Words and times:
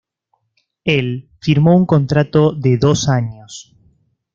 Él 0.85 1.29
firmó 1.41 1.77
un 1.77 1.85
contrato 1.85 2.53
de 2.53 2.79
dos 2.79 3.07
años. 3.07 3.75